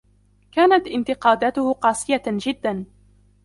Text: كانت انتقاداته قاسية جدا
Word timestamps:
كانت 0.51 0.87
انتقاداته 0.87 1.73
قاسية 1.73 2.23
جدا 2.27 2.85